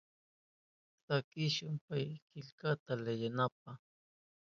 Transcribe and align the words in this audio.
Sakishu 1.05 1.67
pay 1.87 2.07
killkata 2.29 2.93
leyinanpa. 3.03 3.71